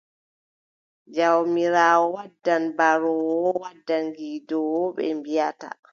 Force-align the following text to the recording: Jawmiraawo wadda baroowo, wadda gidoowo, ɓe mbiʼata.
Jawmiraawo 1.15 2.07
wadda 2.15 2.55
baroowo, 2.77 3.49
wadda 3.61 3.95
gidoowo, 4.15 4.83
ɓe 4.95 5.05
mbiʼata. 5.17 5.67